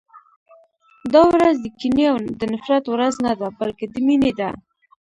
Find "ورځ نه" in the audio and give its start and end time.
2.89-3.33